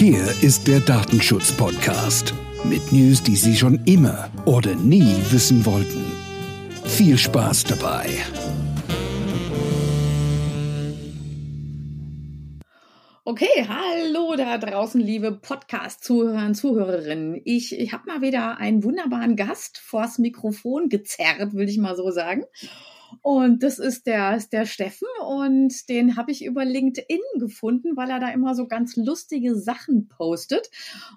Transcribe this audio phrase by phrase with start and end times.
[0.00, 2.32] Hier ist der Datenschutz-Podcast
[2.64, 6.02] mit News, die Sie schon immer oder nie wissen wollten.
[6.86, 8.08] Viel Spaß dabei.
[13.24, 17.38] Okay, hallo da draußen, liebe Podcast-Zuhörer und Zuhörerinnen.
[17.44, 22.10] Ich, ich habe mal wieder einen wunderbaren Gast vors Mikrofon gezerrt, will ich mal so
[22.10, 22.44] sagen.
[23.22, 28.10] Und das ist der, ist der Steffen und den habe ich über LinkedIn gefunden, weil
[28.10, 30.70] er da immer so ganz lustige Sachen postet.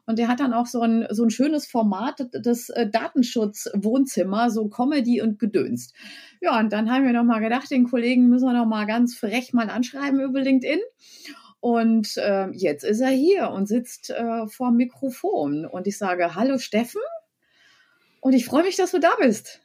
[0.06, 4.68] Und der hat dann auch so ein, so ein schönes Format, das äh, Datenschutz-Wohnzimmer, so
[4.68, 5.94] Comedy und Gedönst.
[6.42, 9.16] Ja, und dann haben wir noch mal gedacht, den Kollegen müssen wir noch mal ganz
[9.16, 10.80] frech mal anschreiben über LinkedIn.
[11.60, 15.66] Und äh, jetzt ist er hier und sitzt äh, vor Mikrofon.
[15.66, 17.02] Und ich sage, hallo Steffen.
[18.20, 19.62] Und ich freue mich, dass du da bist.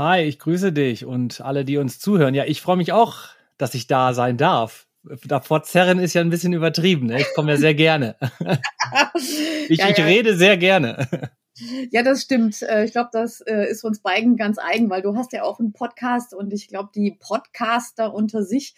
[0.00, 2.32] Hi, ich grüße dich und alle, die uns zuhören.
[2.32, 3.18] Ja, ich freue mich auch,
[3.58, 4.86] dass ich da sein darf.
[5.26, 7.08] Davor zerren ist ja ein bisschen übertrieben.
[7.08, 7.20] Ne?
[7.20, 8.16] Ich komme ja sehr gerne.
[9.68, 9.90] ich, ja, ja.
[9.90, 11.06] ich rede sehr gerne.
[11.90, 12.62] Ja, das stimmt.
[12.62, 15.60] Äh, ich glaube, das äh, ist uns beiden ganz eigen, weil du hast ja auch
[15.60, 18.74] einen Podcast und ich glaube, die Podcaster unter sich,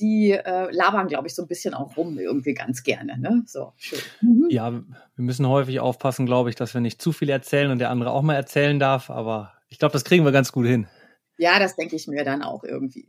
[0.00, 3.18] die äh, labern, glaube ich, so ein bisschen auch rum irgendwie ganz gerne.
[3.18, 3.42] Ne?
[3.44, 3.98] So, schön.
[4.22, 4.46] Mhm.
[4.48, 4.82] Ja, wir
[5.16, 8.22] müssen häufig aufpassen, glaube ich, dass wir nicht zu viel erzählen und der andere auch
[8.22, 10.86] mal erzählen darf, aber ich glaube, das kriegen wir ganz gut hin.
[11.38, 13.08] Ja, das denke ich mir dann auch irgendwie.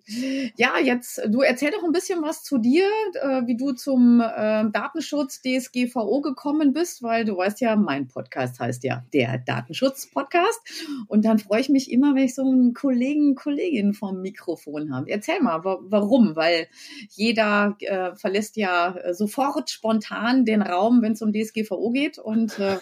[0.56, 2.88] Ja, jetzt, du erzähl doch ein bisschen was zu dir,
[3.22, 8.60] äh, wie du zum äh, Datenschutz DSGVO gekommen bist, weil du weißt ja, mein Podcast
[8.60, 10.62] heißt ja der Datenschutz-Podcast.
[11.08, 15.10] Und dann freue ich mich immer, wenn ich so einen Kollegen, Kollegin vom Mikrofon habe.
[15.10, 16.36] Erzähl mal, wa warum?
[16.36, 16.68] Weil
[17.10, 22.20] jeder äh, verlässt ja sofort spontan den Raum, wenn es um DSGVO geht.
[22.20, 22.78] Und äh,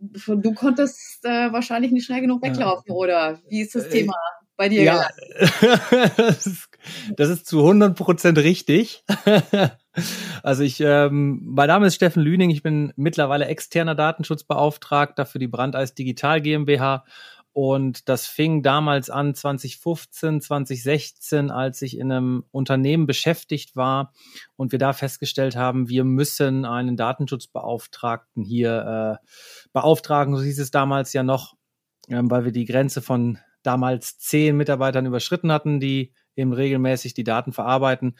[0.26, 4.14] du konntest äh, wahrscheinlich nicht schnell genug weglaufen, oder wie ist das äh, Thema?
[4.56, 5.08] Bei dir ja,
[6.16, 6.68] das, ist,
[7.16, 9.04] das ist zu 100 Prozent richtig.
[10.42, 15.48] also ich, ähm, mein Name ist Steffen Lüning, ich bin mittlerweile externer Datenschutzbeauftragter für die
[15.48, 17.04] Brandeis Digital GmbH.
[17.52, 24.12] Und das fing damals an 2015, 2016, als ich in einem Unternehmen beschäftigt war
[24.56, 29.26] und wir da festgestellt haben, wir müssen einen Datenschutzbeauftragten hier äh,
[29.72, 31.54] beauftragen, so hieß es damals ja noch,
[32.08, 37.24] ähm, weil wir die Grenze von damals zehn Mitarbeitern überschritten hatten, die eben regelmäßig die
[37.24, 38.16] Daten verarbeiten.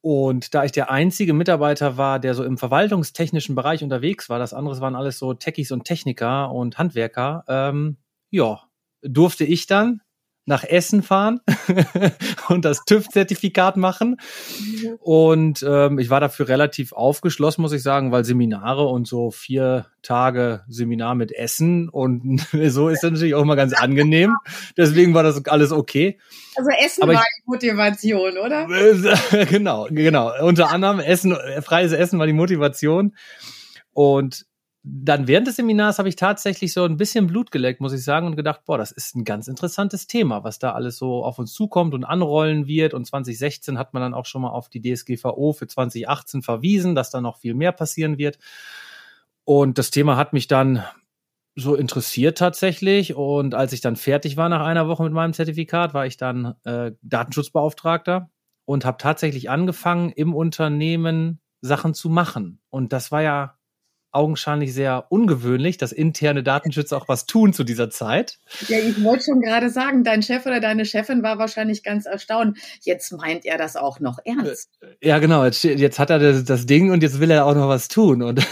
[0.00, 4.54] Und da ich der einzige Mitarbeiter war, der so im verwaltungstechnischen Bereich unterwegs war, das
[4.54, 7.96] andere waren alles so Techies und Techniker und Handwerker, ähm,
[8.30, 8.60] ja,
[9.02, 10.02] durfte ich dann
[10.46, 11.40] nach Essen fahren
[12.48, 14.16] und das TÜV-Zertifikat machen.
[15.00, 19.86] Und ähm, ich war dafür relativ aufgeschlossen, muss ich sagen, weil Seminare und so vier
[20.02, 24.36] Tage Seminar mit Essen und so ist das natürlich auch immer ganz angenehm.
[24.76, 26.18] Deswegen war das alles okay.
[26.54, 28.66] Also Essen Aber war die Motivation, oder?
[29.50, 30.32] genau, genau.
[30.42, 33.16] Unter anderem Essen, freies Essen war die Motivation.
[33.92, 34.46] Und
[34.88, 38.28] dann während des Seminars habe ich tatsächlich so ein bisschen Blut geleckt, muss ich sagen,
[38.28, 41.52] und gedacht, boah, das ist ein ganz interessantes Thema, was da alles so auf uns
[41.52, 42.94] zukommt und anrollen wird.
[42.94, 47.10] Und 2016 hat man dann auch schon mal auf die DSGVO für 2018 verwiesen, dass
[47.10, 48.38] da noch viel mehr passieren wird.
[49.44, 50.84] Und das Thema hat mich dann
[51.56, 53.16] so interessiert tatsächlich.
[53.16, 56.54] Und als ich dann fertig war nach einer Woche mit meinem Zertifikat, war ich dann
[56.62, 58.30] äh, Datenschutzbeauftragter
[58.64, 62.60] und habe tatsächlich angefangen, im Unternehmen Sachen zu machen.
[62.70, 63.56] Und das war ja
[64.16, 68.38] augenscheinlich sehr ungewöhnlich, dass interne Datenschützer auch was tun zu dieser Zeit.
[68.68, 72.58] Ja, ich wollte schon gerade sagen, dein Chef oder deine Chefin war wahrscheinlich ganz erstaunt.
[72.80, 74.70] Jetzt meint er das auch noch ernst.
[74.80, 75.44] Äh, ja, genau.
[75.44, 78.22] Jetzt, jetzt hat er das, das, Ding und jetzt will er auch noch was tun.
[78.22, 78.44] Und,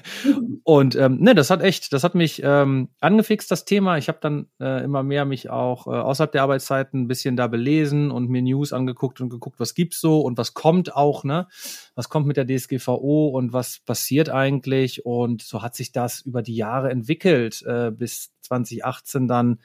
[0.64, 3.98] und ähm, ne, das hat echt, das hat mich ähm, angefixt, das Thema.
[3.98, 7.46] Ich habe dann äh, immer mehr mich auch äh, außerhalb der Arbeitszeiten ein bisschen da
[7.46, 11.46] belesen und mir News angeguckt und geguckt, was gibt's so und was kommt auch, ne?
[11.94, 15.04] Was kommt mit der DSGVO und was passiert eigentlich?
[15.04, 19.60] Und so hat sich das über die Jahre entwickelt, äh, bis 2018 dann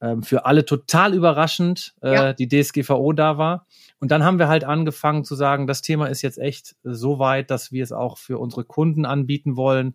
[0.00, 2.32] ähm, für alle total überraschend äh, ja.
[2.32, 3.66] die DSGVO da war.
[3.98, 7.50] Und dann haben wir halt angefangen zu sagen, das Thema ist jetzt echt so weit,
[7.50, 9.94] dass wir es auch für unsere Kunden anbieten wollen.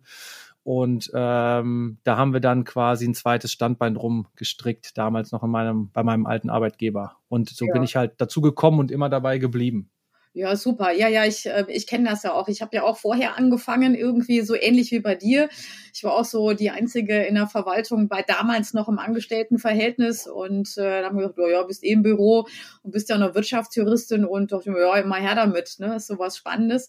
[0.64, 5.50] Und ähm, da haben wir dann quasi ein zweites Standbein drum gestrickt, damals noch in
[5.50, 7.16] meinem, bei meinem alten Arbeitgeber.
[7.28, 7.72] Und so ja.
[7.72, 9.90] bin ich halt dazu gekommen und immer dabei geblieben.
[10.34, 10.92] Ja, super.
[10.92, 12.48] Ja, ja, ich, äh, ich kenne das ja auch.
[12.48, 15.50] Ich habe ja auch vorher angefangen, irgendwie so ähnlich wie bei dir.
[15.92, 20.78] Ich war auch so die Einzige in der Verwaltung bei damals noch im Angestelltenverhältnis und
[20.78, 22.46] äh, dann haben wir gesagt, ja, bist eh im Büro
[22.82, 25.96] und bist ja noch Wirtschaftsjuristin und dachte ja, immer her damit, ne?
[25.96, 26.88] Ist sowas Spannendes.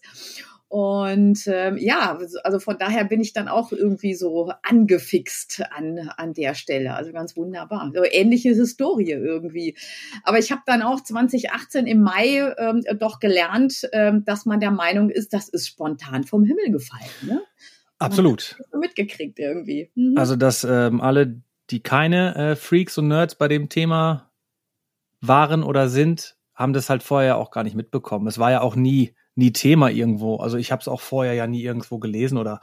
[0.68, 6.32] Und ähm, ja, also von daher bin ich dann auch irgendwie so angefixt an, an
[6.32, 6.94] der Stelle.
[6.94, 7.92] Also ganz wunderbar.
[7.94, 9.76] So ähnliche Historie irgendwie.
[10.24, 14.72] Aber ich habe dann auch 2018 im Mai ähm, doch gelernt, ähm, dass man der
[14.72, 17.10] Meinung ist, das ist spontan vom Himmel gefallen.
[17.22, 17.42] Ne?
[17.98, 18.56] Absolut.
[18.78, 19.90] mitgekriegt irgendwie.
[19.94, 20.16] Mhm.
[20.16, 21.40] Also, dass ähm, alle,
[21.70, 24.30] die keine äh, Freaks und Nerds bei dem Thema
[25.20, 28.26] waren oder sind, haben das halt vorher auch gar nicht mitbekommen.
[28.26, 30.36] Es war ja auch nie nie Thema irgendwo.
[30.36, 32.60] Also ich habe es auch vorher ja nie irgendwo gelesen oder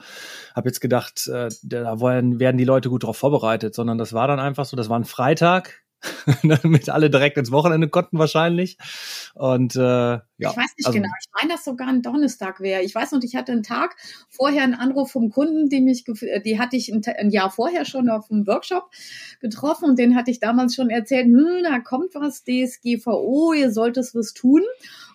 [0.54, 4.28] habe jetzt gedacht, äh, da wollen, werden die Leute gut darauf vorbereitet, sondern das war
[4.28, 5.82] dann einfach so, das war ein Freitag,
[6.42, 8.76] damit alle direkt ins Wochenende konnten wahrscheinlich.
[9.34, 10.22] Und äh, ja.
[10.38, 11.08] Ich weiß nicht also, genau.
[11.20, 12.82] Ich meine, dass sogar ein Donnerstag wäre.
[12.82, 13.96] Ich weiß noch, ich hatte einen Tag
[14.28, 18.08] vorher einen Anruf vom Kunden, die mich, die hatte ich ein, ein Jahr vorher schon
[18.08, 18.90] auf einem Workshop
[19.40, 24.14] getroffen und den hatte ich damals schon erzählt, hm, da kommt was, DSGVO, ihr solltet
[24.14, 24.62] was tun.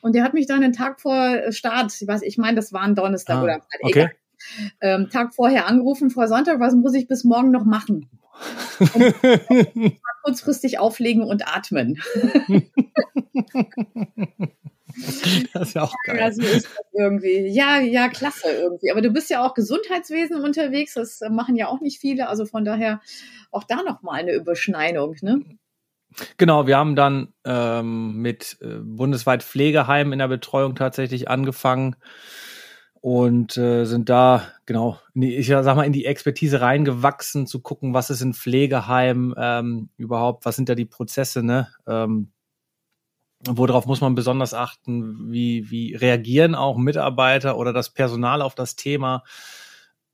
[0.01, 2.81] Und der hat mich dann einen Tag vor Start, ich weiß, ich meine, das war
[2.81, 4.09] ein Donnerstag ah, oder okay.
[4.81, 8.09] ähm, Tag vorher angerufen, vor Sonntag, was muss ich bis morgen noch machen?
[10.23, 12.01] kurzfristig auflegen und atmen.
[15.53, 16.17] Das ist ja auch geil.
[16.17, 17.47] Ja, so ist das irgendwie.
[17.47, 18.91] Ja, ja, klasse irgendwie.
[18.91, 20.95] Aber du bist ja auch Gesundheitswesen unterwegs.
[20.95, 22.27] Das machen ja auch nicht viele.
[22.27, 23.01] Also von daher
[23.51, 25.43] auch da nochmal eine Überschneidung, ne?
[26.37, 31.95] Genau, wir haben dann ähm, mit äh, bundesweit Pflegeheimen in der Betreuung tatsächlich angefangen
[33.01, 37.93] und äh, sind da genau, die, ich sag mal, in die Expertise reingewachsen, zu gucken,
[37.93, 41.67] was ist in Pflegeheimen ähm, überhaupt, was sind da die Prozesse, ne?
[41.87, 42.31] Ähm,
[43.45, 48.75] worauf muss man besonders achten, wie, wie reagieren auch Mitarbeiter oder das Personal auf das
[48.75, 49.23] Thema.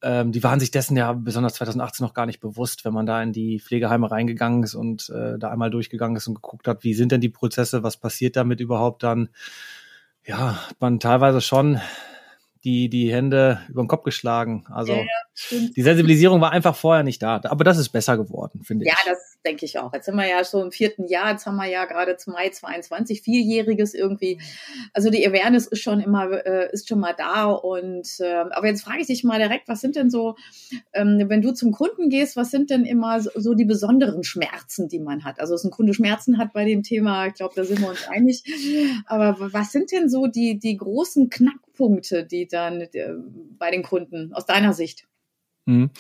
[0.04, 3.24] Ähm, die waren sich dessen ja besonders 2018 noch gar nicht bewusst, wenn man da
[3.24, 6.94] in die Pflegeheime reingegangen ist und äh, da einmal durchgegangen ist und geguckt hat, wie
[6.94, 9.30] sind denn die Prozesse, was passiert damit überhaupt dann.
[10.26, 11.80] Ja, man teilweise schon
[12.64, 14.66] die, die Hände über den Kopf geschlagen.
[14.70, 15.06] Also ja,
[15.52, 17.42] die Sensibilisierung war einfach vorher nicht da.
[17.46, 19.06] Aber das ist besser geworden, finde ja, ich.
[19.06, 19.94] Ja, das denke ich auch.
[19.94, 22.50] Jetzt sind wir ja so im vierten Jahr, jetzt haben wir ja gerade zum Mai
[22.50, 24.40] 22, vierjähriges irgendwie.
[24.94, 27.46] Also die Awareness ist schon immer, äh, ist schon mal da.
[27.46, 30.36] Und äh, aber jetzt frage ich dich mal direkt, was sind denn so,
[30.94, 34.88] ähm, wenn du zum Kunden gehst, was sind denn immer so, so die besonderen Schmerzen,
[34.88, 35.40] die man hat?
[35.40, 38.08] Also dass ein Kunde Schmerzen hat bei dem Thema, ich glaube, da sind wir uns
[38.08, 38.44] einig.
[39.08, 43.14] Aber was sind denn so die, die großen Knack Punkte, die dann äh,
[43.58, 45.08] bei den Kunden aus deiner Sicht?
[45.66, 45.92] Mhm.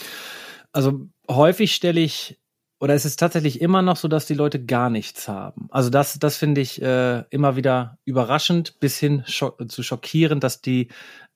[0.71, 2.39] Also häufig stelle ich
[2.83, 5.69] oder es ist tatsächlich immer noch so, dass die Leute gar nichts haben.
[5.71, 10.59] Also das, das finde ich äh, immer wieder überraschend bis hin schock, zu schockierend, dass
[10.59, 10.89] die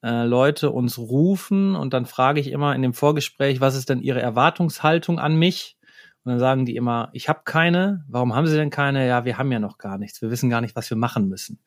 [0.03, 4.01] äh, Leute uns rufen und dann frage ich immer in dem Vorgespräch, was ist denn
[4.01, 5.77] ihre Erwartungshaltung an mich?
[6.25, 8.03] Und dann sagen die immer, ich habe keine.
[8.09, 9.07] Warum haben sie denn keine?
[9.07, 10.21] Ja, wir haben ja noch gar nichts.
[10.21, 11.61] Wir wissen gar nicht, was wir machen müssen.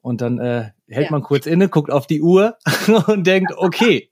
[0.00, 1.10] Und dann äh, hält ja.
[1.12, 2.58] man kurz inne, guckt auf die Uhr
[3.06, 4.10] und denkt, okay,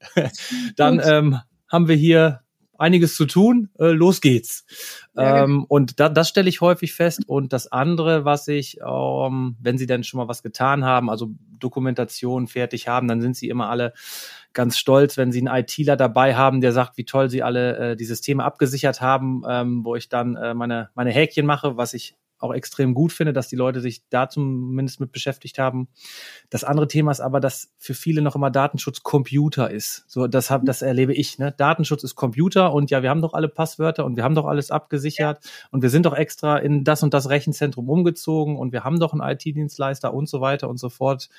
[0.77, 1.39] dann ähm,
[1.71, 2.41] haben wir hier
[2.81, 4.65] einiges zu tun, äh, los geht's.
[5.15, 7.21] Ja, ähm, und da, das stelle ich häufig fest.
[7.27, 11.29] Und das andere, was ich, ähm, wenn sie dann schon mal was getan haben, also
[11.59, 13.93] Dokumentation fertig haben, dann sind sie immer alle
[14.53, 17.95] ganz stolz, wenn sie einen ITler dabei haben, der sagt, wie toll sie alle äh,
[17.95, 22.15] dieses Thema abgesichert haben, ähm, wo ich dann äh, meine, meine Häkchen mache, was ich
[22.41, 25.87] auch extrem gut finde, dass die Leute sich da zumindest mit beschäftigt haben.
[26.49, 30.05] Das andere Thema ist aber, dass für viele noch immer Datenschutz Computer ist.
[30.07, 31.39] So, das hab, das erlebe ich.
[31.39, 31.53] Ne?
[31.55, 34.71] Datenschutz ist Computer und ja, wir haben doch alle Passwörter und wir haben doch alles
[34.71, 35.51] abgesichert ja.
[35.71, 39.13] und wir sind doch extra in das und das Rechenzentrum umgezogen und wir haben doch
[39.13, 41.29] einen IT-Dienstleister und so weiter und so fort.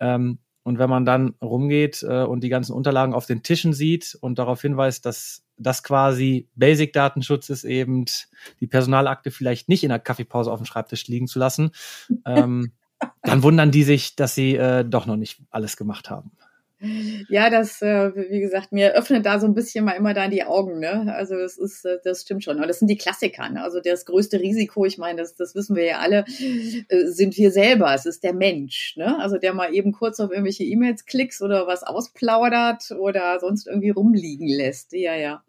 [0.00, 4.18] Ähm, und wenn man dann rumgeht äh, und die ganzen Unterlagen auf den Tischen sieht
[4.20, 8.04] und darauf hinweist, dass das quasi Basic-Datenschutz ist, eben
[8.60, 11.70] die Personalakte vielleicht nicht in der Kaffeepause auf dem Schreibtisch liegen zu lassen,
[12.24, 12.72] ähm,
[13.22, 16.32] dann wundern die sich, dass sie äh, doch noch nicht alles gemacht haben.
[17.30, 20.44] Ja, das, äh, wie gesagt, mir öffnet da so ein bisschen mal immer da die
[20.44, 21.12] Augen, ne?
[21.14, 22.58] Also das ist, äh, das stimmt schon.
[22.58, 23.62] Aber das sind die Klassiker, ne?
[23.62, 26.26] Also das größte Risiko, ich meine, das, das wissen wir ja alle,
[26.88, 27.94] äh, sind wir selber.
[27.94, 29.18] Es ist der Mensch, ne?
[29.18, 33.90] Also der mal eben kurz auf irgendwelche E-Mails klicks oder was ausplaudert oder sonst irgendwie
[33.90, 34.92] rumliegen lässt.
[34.92, 35.42] Ja, ja.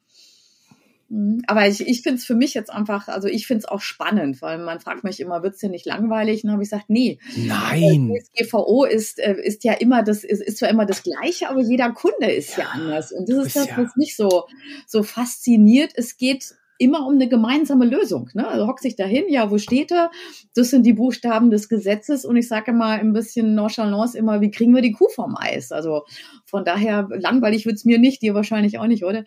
[1.10, 1.42] Mhm.
[1.48, 4.42] Aber ich, ich finde es für mich jetzt einfach, also ich finde es auch spannend,
[4.42, 6.44] weil man fragt mich immer, wird's denn nicht langweilig?
[6.44, 7.20] Und dann habe ich gesagt, nee.
[7.36, 8.14] Nein.
[8.14, 11.92] DSGVO ist, äh, ist ja immer das, ist, ist zwar immer das Gleiche, aber jeder
[11.92, 13.12] Kunde ist ja, ja anders.
[13.12, 14.46] Und das ist das, was mich so,
[14.86, 15.92] so fasziniert.
[15.96, 18.30] Es geht immer um eine gemeinsame Lösung.
[18.34, 18.48] Ne?
[18.48, 20.12] Also hockt sich dahin, ja, wo steht er?
[20.54, 24.52] Das sind die Buchstaben des Gesetzes und ich sage immer ein bisschen nonchalance immer, wie
[24.52, 25.72] kriegen wir die Kuh vom Eis?
[25.72, 26.04] Also
[26.46, 29.26] von daher langweilig wird's mir nicht, dir wahrscheinlich auch nicht, oder?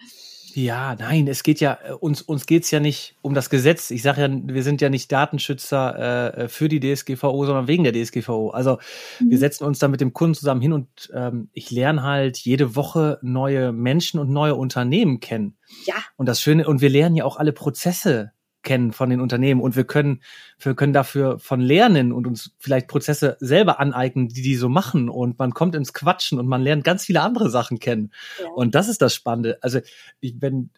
[0.55, 3.91] Ja, nein, es geht ja, äh, uns, uns geht's ja nicht um das Gesetz.
[3.91, 7.93] Ich sage ja, wir sind ja nicht Datenschützer äh, für die DSGVO, sondern wegen der
[7.93, 8.51] DSGVO.
[8.51, 8.79] Also
[9.21, 9.31] mhm.
[9.31, 12.77] wir setzen uns da mit dem Kunden zusammen hin und ähm, ich lerne halt jede
[12.77, 15.57] Woche neue Menschen und neue Unternehmen kennen.
[15.87, 15.97] Ja.
[16.17, 19.77] Und das Schöne, und wir lernen ja auch alle Prozesse kennen von den Unternehmen und
[19.77, 20.21] wir können,
[20.59, 25.09] wir können dafür von lernen und uns vielleicht Prozesse selber aneignen, die die so machen
[25.09, 28.13] und man kommt ins Quatschen und man lernt ganz viele andere Sachen kennen.
[28.41, 28.49] Ja.
[28.51, 29.59] Und das ist das Spannende.
[29.63, 29.81] Also,
[30.21, 30.71] ich, wenn,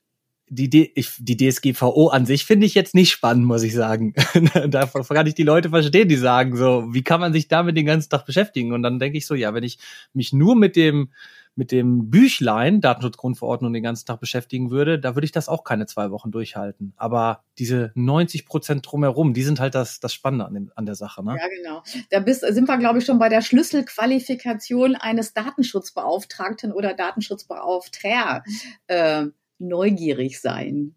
[0.52, 4.12] die, D ich, die DSGVO an sich finde ich jetzt nicht spannend, muss ich sagen.
[4.68, 7.86] da kann ich die Leute verstehen, die sagen so, wie kann man sich damit den
[7.86, 8.72] ganzen Tag beschäftigen?
[8.72, 9.78] Und dann denke ich so, ja, wenn ich
[10.12, 11.10] mich nur mit dem
[11.54, 15.86] mit dem Büchlein Datenschutzgrundverordnung den ganzen Tag beschäftigen würde, da würde ich das auch keine
[15.86, 16.94] zwei Wochen durchhalten.
[16.96, 20.94] Aber diese 90 Prozent drumherum, die sind halt das, das Spannende an, dem, an der
[20.94, 21.24] Sache.
[21.24, 21.36] Ne?
[21.38, 21.82] Ja, genau.
[22.10, 28.42] Da bist, sind wir, glaube ich, schon bei der Schlüsselqualifikation eines Datenschutzbeauftragten oder Datenschutzbeauftragter.
[28.86, 29.26] Äh,
[29.62, 30.96] neugierig sein.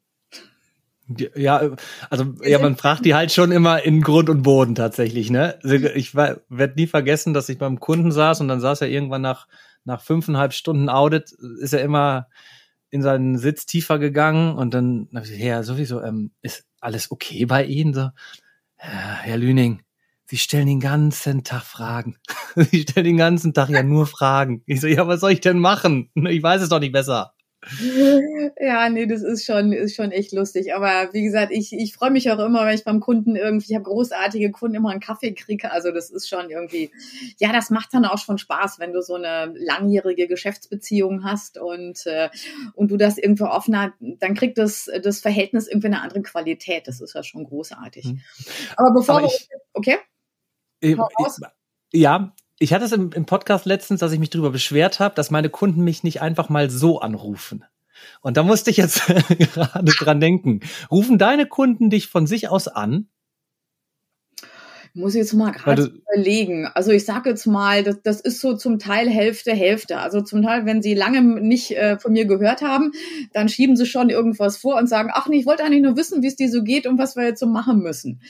[1.36, 1.76] Ja,
[2.10, 5.60] also ja, man fragt die halt schon immer in Grund und Boden tatsächlich, ne?
[5.62, 9.22] Also, ich werde nie vergessen, dass ich beim Kunden saß und dann saß er irgendwann
[9.22, 9.48] nach
[9.86, 12.27] nach fünfeinhalb Stunden Audit ist er immer
[12.89, 17.46] in seinen Sitz tiefer gegangen und dann habe ich ja sowieso ähm, ist alles okay
[17.46, 18.10] bei Ihnen so
[18.77, 19.82] Herr Lüning
[20.27, 22.18] Sie stellen den ganzen Tag Fragen.
[22.56, 24.63] Sie stellen den ganzen Tag ja nur Fragen.
[24.65, 26.10] Ich so, ja, was soll ich denn machen?
[26.15, 27.35] Ich weiß es doch nicht besser.
[28.60, 30.74] Ja, nee, das ist schon, ist schon echt lustig.
[30.74, 33.76] Aber wie gesagt, ich, ich freue mich auch immer, wenn ich beim Kunden irgendwie, ich
[33.76, 35.72] habe großartige Kunden, immer einen Kaffee kriege.
[35.72, 36.92] Also das ist schon irgendwie,
[37.38, 42.06] ja, das macht dann auch schon Spaß, wenn du so eine langjährige Geschäftsbeziehung hast und,
[42.06, 42.30] äh,
[42.74, 46.88] und du das irgendwo offener, dann kriegt das, das Verhältnis irgendwie eine andere Qualität.
[46.88, 48.06] Das ist ja schon großartig.
[48.06, 48.22] Hm.
[48.78, 49.98] Aber bevor Aber ich, wir, okay?
[50.82, 50.98] Ich,
[51.94, 55.32] ja, ich hatte es im, im Podcast letztens, dass ich mich darüber beschwert habe, dass
[55.32, 57.66] meine Kunden mich nicht einfach mal so anrufen.
[58.22, 60.62] Und da musste ich jetzt gerade dran denken.
[60.92, 63.08] Rufen deine Kunden dich von sich aus an
[64.96, 66.68] muss ich jetzt mal gerade überlegen.
[66.74, 69.98] Also ich sage jetzt mal, das, das ist so zum Teil Hälfte, Hälfte.
[69.98, 72.94] Also zum Teil, wenn sie lange nicht äh, von mir gehört haben,
[73.34, 76.24] dann schieben sie schon irgendwas vor und sagen, ach nee, ich wollte eigentlich nur wissen,
[76.24, 78.22] wie es dir so geht und was wir jetzt so machen müssen.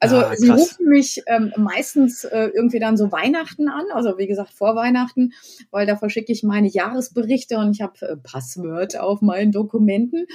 [0.00, 4.26] Also ah, sie rufen mich ähm, meistens äh, irgendwie dann so Weihnachten an, also wie
[4.26, 5.32] gesagt vor Weihnachten,
[5.70, 10.26] weil da verschicke ich meine Jahresberichte und ich habe äh, Passwort auf meinen Dokumenten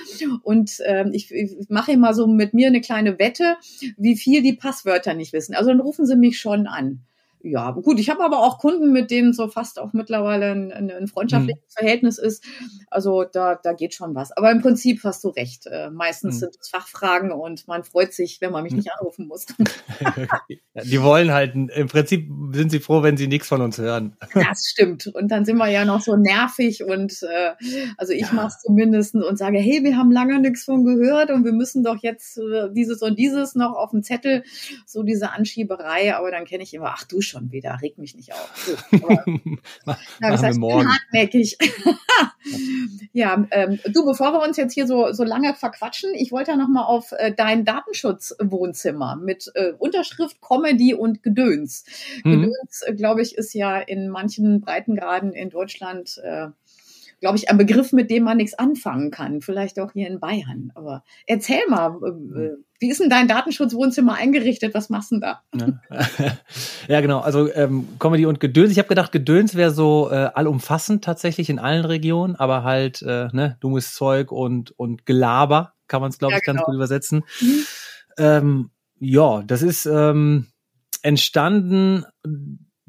[0.44, 3.56] und äh, ich, ich mache immer so mit mir eine kleine Wette,
[3.98, 5.56] wie viel die Passwörter nicht wissen.
[5.56, 7.06] Also rufen sie mich schon an.
[7.42, 11.08] Ja, gut, ich habe aber auch Kunden, mit denen so fast auch mittlerweile ein, ein
[11.08, 11.70] freundschaftliches hm.
[11.70, 12.44] Verhältnis ist.
[12.90, 14.32] Also da, da geht schon was.
[14.36, 15.66] Aber im Prinzip hast du recht.
[15.66, 16.40] Äh, meistens hm.
[16.40, 18.80] sind es Fachfragen und man freut sich, wenn man mich hm.
[18.80, 19.46] nicht anrufen muss.
[20.84, 24.16] die wollen halt, im Prinzip sind sie froh, wenn sie nichts von uns hören.
[24.50, 25.08] Das stimmt.
[25.08, 27.52] Und dann sind wir ja noch so nervig und äh,
[27.98, 28.34] also ich ja.
[28.34, 31.84] mache es zumindest und sage, hey, wir haben lange nichts von gehört und wir müssen
[31.84, 34.44] doch jetzt äh, dieses und dieses noch auf dem Zettel,
[34.86, 36.16] so diese Anschieberei.
[36.16, 38.78] Aber dann kenne ich immer, ach du schon wieder, reg mich nicht auf.
[39.00, 39.08] So,
[39.86, 40.88] na, das heißt, morgen.
[40.90, 41.58] hartnäckig.
[43.14, 46.58] ja, ähm, du, bevor wir uns jetzt hier so, so lange verquatschen, ich wollte ja
[46.58, 51.86] nochmal auf äh, dein Datenschutzwohnzimmer mit äh, Unterschrift, Comedy und Gedöns.
[52.24, 52.42] Mhm.
[52.42, 56.48] Gedöns, äh, glaube ich, ist ja in manchen Breitengraden in Deutschland äh,
[57.20, 59.42] glaube ich, ein Begriff, mit dem man nichts anfangen kann.
[59.42, 60.72] Vielleicht auch hier in Bayern.
[60.76, 61.98] Aber erzähl mal,
[62.36, 64.74] äh, wie ist denn dein Datenschutzwohnzimmer eingerichtet?
[64.74, 65.42] Was machst du denn da?
[65.54, 66.38] Ja,
[66.88, 67.20] ja genau.
[67.20, 68.72] Also ähm, Comedy und Gedöns.
[68.72, 73.28] Ich habe gedacht, Gedöns wäre so äh, allumfassend tatsächlich in allen Regionen, aber halt äh,
[73.34, 76.58] ne, dummes Zeug und, und Gelaber kann man es, glaube ja, ich, genau.
[76.58, 77.24] ganz gut übersetzen.
[77.42, 77.66] Mhm.
[78.18, 80.48] Ähm, ja, das ist ähm,
[81.02, 82.06] entstanden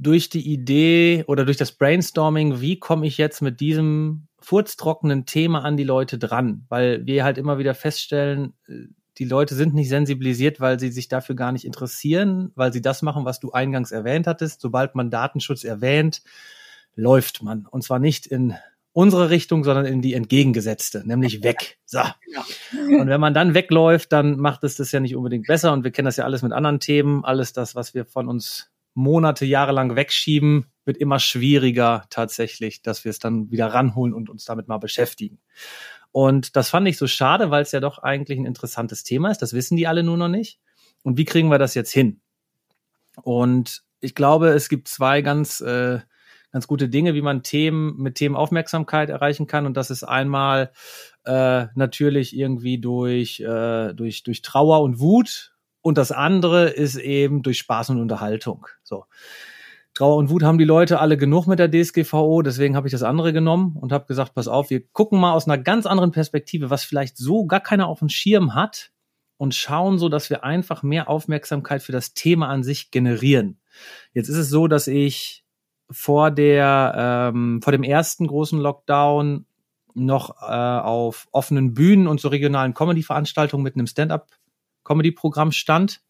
[0.00, 5.62] durch die Idee oder durch das Brainstorming, wie komme ich jetzt mit diesem furztrockenen Thema
[5.62, 6.64] an die Leute dran?
[6.69, 8.87] Weil wir halt immer wieder feststellen, äh,
[9.19, 13.02] die Leute sind nicht sensibilisiert, weil sie sich dafür gar nicht interessieren, weil sie das
[13.02, 14.62] machen, was du eingangs erwähnt hattest.
[14.62, 16.23] Sobald man Datenschutz erwähnt,
[16.95, 17.66] läuft man.
[17.66, 18.54] Und zwar nicht in
[18.92, 21.78] unsere Richtung, sondern in die entgegengesetzte, nämlich weg.
[21.85, 22.00] So.
[22.73, 25.75] Und wenn man dann wegläuft, dann macht es das ja nicht unbedingt besser.
[25.75, 27.23] Und wir kennen das ja alles mit anderen Themen.
[27.23, 33.04] Alles das, was wir von uns Monate, Jahre lang wegschieben, wird immer schwieriger tatsächlich, dass
[33.04, 35.38] wir es dann wieder ranholen und uns damit mal beschäftigen.
[36.12, 39.42] Und das fand ich so schade, weil es ja doch eigentlich ein interessantes Thema ist.
[39.42, 40.59] Das wissen die alle nur noch nicht.
[41.02, 42.20] Und wie kriegen wir das jetzt hin?
[43.23, 46.00] Und ich glaube, es gibt zwei ganz, äh,
[46.52, 49.66] ganz gute Dinge, wie man Themen mit Themen Aufmerksamkeit erreichen kann.
[49.66, 50.73] Und das ist einmal
[51.25, 57.42] äh, natürlich irgendwie durch, äh, durch, durch Trauer und Wut und das andere ist eben
[57.42, 58.66] durch Spaß und Unterhaltung.
[58.82, 59.04] So.
[59.94, 63.02] Trauer und Wut haben die Leute alle genug mit der DSGVO, deswegen habe ich das
[63.02, 66.70] andere genommen und habe gesagt, pass auf, wir gucken mal aus einer ganz anderen Perspektive,
[66.70, 68.92] was vielleicht so gar keiner auf dem Schirm hat
[69.37, 73.58] und schauen so, dass wir einfach mehr Aufmerksamkeit für das Thema an sich generieren.
[74.12, 75.44] Jetzt ist es so, dass ich
[75.90, 79.46] vor der ähm, vor dem ersten großen Lockdown
[79.94, 83.87] noch äh, auf offenen Bühnen und so regionalen Comedy-Veranstaltungen mit einem
[84.90, 86.00] Stand-up-Comedy-Programm stand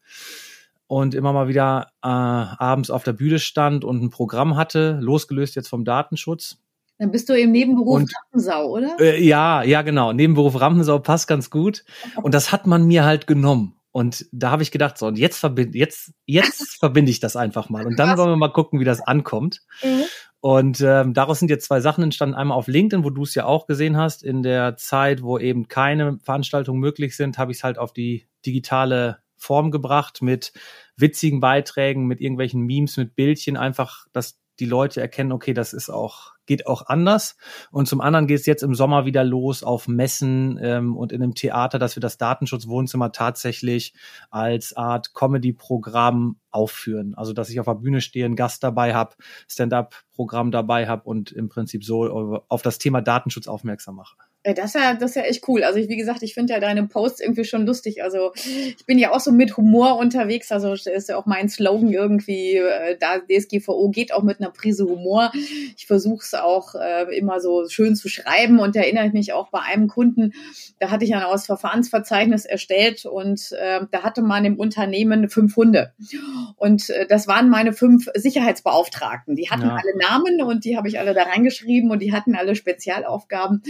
[0.87, 5.55] und immer mal wieder äh, abends auf der Bühne stand und ein Programm hatte, losgelöst
[5.55, 6.57] jetzt vom Datenschutz.
[6.97, 8.99] Dann bist du im Nebenberuf und, Rampensau, oder?
[8.99, 10.13] Äh, ja, ja, genau.
[10.13, 11.83] Nebenberuf Rampensau passt ganz gut.
[12.21, 13.75] Und das hat man mir halt genommen.
[13.91, 17.69] Und da habe ich gedacht, so, und jetzt verbinde jetzt, jetzt verbinde ich das einfach
[17.69, 17.85] mal.
[17.85, 19.61] Und dann wollen wir mal gucken, wie das ankommt.
[19.83, 20.03] Mhm.
[20.41, 22.35] Und ähm, daraus sind jetzt zwei Sachen entstanden.
[22.35, 24.23] Einmal auf LinkedIn, wo du es ja auch gesehen hast.
[24.23, 28.27] In der Zeit, wo eben keine Veranstaltungen möglich sind, habe ich es halt auf die
[28.43, 30.51] digitale Form gebracht mit
[30.97, 35.89] witzigen Beiträgen, mit irgendwelchen Memes, mit Bildchen, einfach, dass die Leute erkennen, okay, das ist
[35.89, 37.35] auch, geht auch anders.
[37.71, 41.21] Und zum anderen geht es jetzt im Sommer wieder los auf Messen ähm, und in
[41.21, 43.93] einem Theater, dass wir das Datenschutzwohnzimmer tatsächlich
[44.29, 47.13] als Art Comedy-Programm aufführen.
[47.15, 49.15] Also dass ich auf der Bühne stehe, einen Gast dabei habe,
[49.47, 54.15] Stand-up-Programm dabei habe und im Prinzip so auf das Thema Datenschutz aufmerksam mache.
[54.43, 55.63] Das ist ja, das ist ja echt cool.
[55.63, 58.03] Also ich, wie gesagt, ich finde ja deine Posts irgendwie schon lustig.
[58.03, 60.51] Also ich bin ja auch so mit Humor unterwegs.
[60.51, 64.85] Also ist ja auch mein Slogan irgendwie, äh, da DSGVO geht auch mit einer Prise
[64.85, 65.31] Humor.
[65.77, 69.49] Ich versuche es auch äh, immer so schön zu schreiben und erinnere ich mich auch
[69.49, 70.33] bei einem Kunden,
[70.79, 75.93] da hatte ich ein Ausverfahrensverzeichnis erstellt und äh, da hatte man im Unternehmen fünf Hunde.
[76.57, 79.35] Und äh, das waren meine fünf Sicherheitsbeauftragten.
[79.35, 79.75] Die hatten ja.
[79.75, 83.61] alle Namen und die habe ich alle da reingeschrieben und die hatten alle Spezialaufgaben.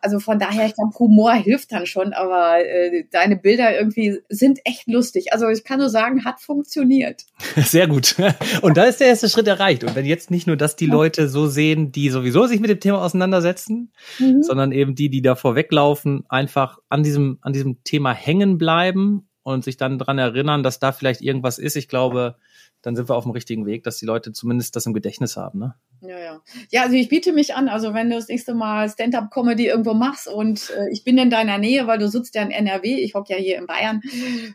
[0.00, 4.20] Also also von daher, ich glaube, Humor hilft dann schon, aber äh, deine Bilder irgendwie
[4.28, 5.32] sind echt lustig.
[5.32, 7.22] Also ich kann nur sagen, hat funktioniert.
[7.56, 8.14] Sehr gut.
[8.62, 9.82] Und da ist der erste Schritt erreicht.
[9.82, 12.78] Und wenn jetzt nicht nur das die Leute so sehen, die sowieso sich mit dem
[12.78, 14.42] Thema auseinandersetzen, mhm.
[14.42, 19.62] sondern eben die, die davor weglaufen, einfach an diesem, an diesem Thema hängen bleiben und
[19.62, 21.76] sich dann dran erinnern, dass da vielleicht irgendwas ist.
[21.76, 22.36] Ich glaube,
[22.82, 25.58] dann sind wir auf dem richtigen Weg, dass die Leute zumindest das im Gedächtnis haben.
[25.58, 25.74] Ne?
[26.00, 26.40] Ja, ja.
[26.70, 30.28] Ja, also ich biete mich an, also wenn du das nächste Mal Stand-up-Comedy irgendwo machst
[30.28, 33.34] und äh, ich bin in deiner Nähe, weil du sitzt ja in NRW, ich hocke
[33.34, 34.02] ja hier in Bayern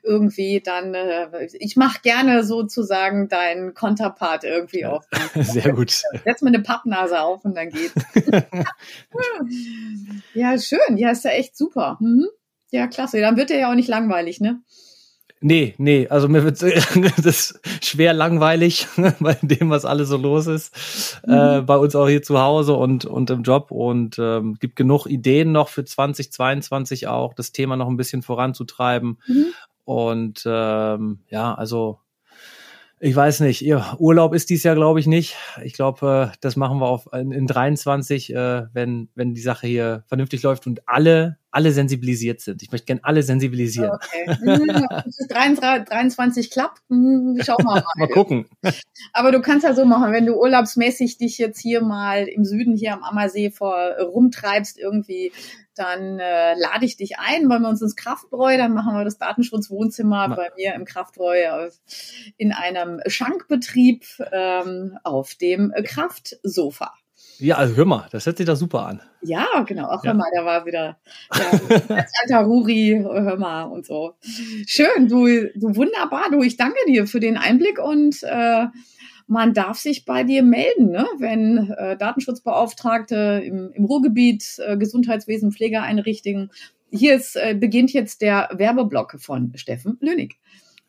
[0.03, 5.05] irgendwie, dann äh, ich mache gerne sozusagen deinen Konterpart irgendwie auf.
[5.35, 5.91] Sehr gut.
[6.23, 7.93] Setz mir eine Pappnase auf und dann geht's.
[10.33, 10.97] ja, schön.
[10.97, 11.97] Ja, ist ja echt super.
[11.99, 12.27] Mhm.
[12.71, 13.19] Ja, klasse.
[13.19, 14.61] Dann wird der ja auch nicht langweilig, ne?
[15.41, 16.61] Nee, nee, also mir wird
[17.25, 18.87] das schwer langweilig
[19.19, 21.21] bei dem, was alles so los ist.
[21.25, 21.33] Mhm.
[21.33, 23.71] Äh, bei uns auch hier zu Hause und, und im Job.
[23.71, 29.19] Und ähm, gibt genug Ideen noch für 2022 auch, das Thema noch ein bisschen voranzutreiben.
[29.27, 29.45] Mhm.
[29.85, 31.99] Und ähm, ja, also
[32.99, 35.37] ich weiß nicht, ihr Urlaub ist dies Jahr, glaube ich, nicht.
[35.63, 39.67] Ich glaube, äh, das machen wir auf in, in 23, äh, wenn, wenn die Sache
[39.67, 42.61] hier vernünftig läuft und alle, alle sensibilisiert sind.
[42.61, 43.91] Ich möchte gerne alle sensibilisieren.
[43.91, 44.37] Okay.
[44.39, 44.87] Hm,
[45.85, 47.83] 23 klappt, hm, schauen wir mal.
[47.95, 48.47] mal gucken.
[49.13, 52.75] Aber du kannst ja so machen, wenn du urlaubsmäßig dich jetzt hier mal im Süden
[52.75, 55.31] hier am Ammersee vor rumtreibst, irgendwie
[55.75, 59.17] dann äh, lade ich dich ein, wollen wir uns ins Kraftbräu, dann machen wir das
[59.17, 61.69] Datenschutzwohnzimmer Ma bei mir im Kraftbräu
[62.35, 66.93] in einem Schankbetrieb ähm, auf dem Kraftsofa.
[67.39, 69.01] Ja, also hör mal, das hört sich da super an.
[69.21, 69.87] Ja, genau.
[69.87, 70.11] Auch ja.
[70.11, 70.97] hör mal, da war wieder
[71.33, 74.13] ja, als alter Ruri, hör mal und so.
[74.67, 75.25] Schön, du,
[75.55, 78.67] du wunderbar, du, ich danke dir für den Einblick und äh,
[79.27, 81.07] man darf sich bei dir melden, ne?
[81.19, 86.51] wenn äh, Datenschutzbeauftragte im, im Ruhrgebiet, äh, Gesundheitswesen, Pflegeeinrichtungen.
[86.91, 90.39] Hier ist, äh, beginnt jetzt der Werbeblock von Steffen Lönig.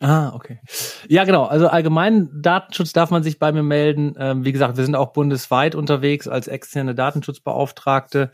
[0.01, 0.59] Ah, okay.
[1.07, 1.43] Ja, genau.
[1.45, 4.15] Also allgemein Datenschutz darf man sich bei mir melden.
[4.17, 8.31] Ähm, wie gesagt, wir sind auch bundesweit unterwegs als externe Datenschutzbeauftragte.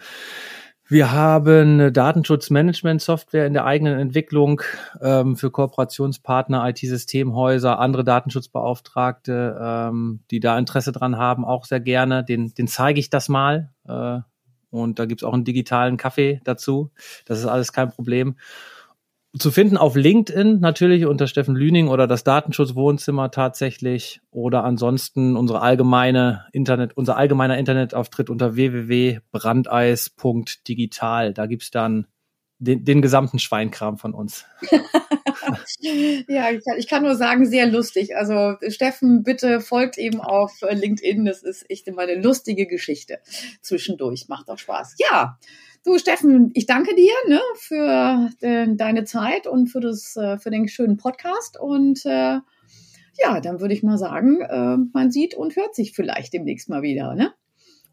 [0.87, 4.61] Wir haben eine Datenschutzmanagement-Software in der eigenen Entwicklung
[5.01, 12.23] ähm, für Kooperationspartner, IT-Systemhäuser, andere Datenschutzbeauftragte, ähm, die da Interesse dran haben, auch sehr gerne.
[12.23, 13.73] Den, den zeige ich das mal.
[13.85, 14.19] Äh,
[14.69, 16.91] und da gibt's auch einen digitalen Kaffee dazu.
[17.25, 18.37] Das ist alles kein Problem
[19.37, 25.59] zu finden auf LinkedIn natürlich unter Steffen Lüning oder das Datenschutzwohnzimmer tatsächlich oder ansonsten unsere
[25.61, 31.33] allgemeine Internet, unser allgemeiner Internetauftritt unter www.brandeis.digital.
[31.33, 32.07] Da gibt's dann
[32.59, 34.45] den, den gesamten Schweinkram von uns.
[36.27, 38.15] ja, ich kann, ich kann nur sagen, sehr lustig.
[38.15, 41.25] Also Steffen, bitte folgt eben auf LinkedIn.
[41.25, 43.19] Das ist echt immer eine lustige Geschichte
[43.61, 44.27] zwischendurch.
[44.27, 44.95] Macht auch Spaß.
[44.97, 45.37] Ja,
[45.87, 50.49] Du, Steffen, ich danke dir ne, für de, deine Zeit und für, das, äh, für
[50.49, 51.57] den schönen Podcast.
[51.57, 52.39] Und äh,
[53.23, 56.81] ja, dann würde ich mal sagen, äh, man sieht und hört sich vielleicht demnächst mal
[56.81, 57.31] wieder, ne?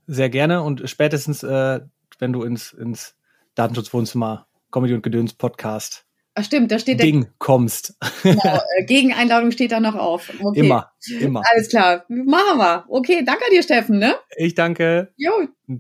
[0.09, 1.83] Sehr gerne und spätestens, äh,
[2.19, 3.15] wenn du ins, ins
[3.55, 6.05] Datenschutzwohnzimmer Comedy und Gedöns Podcast
[6.35, 7.97] Ach stimmt, da steht Ding kommst.
[8.25, 10.33] Genau, äh, Gegeneinladung steht da noch auf.
[10.43, 10.59] Okay.
[10.59, 11.43] Immer, immer.
[11.49, 12.87] Alles klar, machen wir.
[12.89, 14.17] Okay, danke dir, Steffen, ne?
[14.37, 15.13] Ich danke.
[15.17, 15.31] Jo,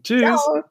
[0.04, 0.20] Tschüss.
[0.20, 0.62] ciao.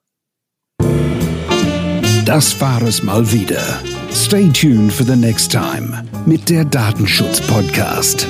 [2.25, 3.81] Das war es mal wieder.
[4.11, 8.27] Stay tuned for the next time mit der Datenschutz Podcast.